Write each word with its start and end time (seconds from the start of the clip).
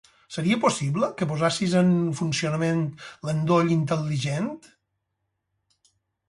Seria 0.35 0.55
possible 0.61 1.09
que 1.19 1.27
posessis 1.31 1.75
en 1.81 1.91
funcionament 2.21 2.81
l'endoll 3.29 3.71
intel·ligent? 3.77 4.49